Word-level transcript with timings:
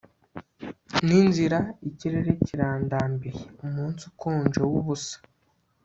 ninzira 1.05 1.57
ikirere 1.89 2.31
kirandambiye. 2.45 3.39
umunsi 3.65 4.01
ukonje, 4.11 4.59
wubusa 4.71 5.17